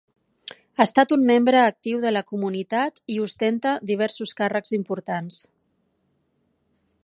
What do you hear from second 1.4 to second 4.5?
actiu de la comunitat i ostenta diversos